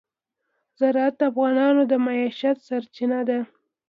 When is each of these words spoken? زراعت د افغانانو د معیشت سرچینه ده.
زراعت 0.79 1.13
د 1.19 1.21
افغانانو 1.31 1.81
د 1.91 1.93
معیشت 2.05 2.57
سرچینه 2.67 3.19
ده. 3.29 3.39